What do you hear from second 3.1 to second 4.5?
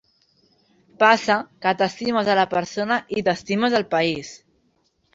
i t’estimes al país.